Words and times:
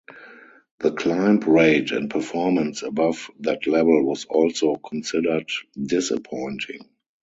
The 0.79 0.93
climb 0.93 1.41
rate 1.41 1.91
and 1.91 2.09
performance 2.09 2.81
above 2.81 3.29
that 3.41 3.67
level 3.67 4.03
was 4.03 4.25
also 4.25 4.75
considered 4.77 5.49
disappointing. 5.79 6.89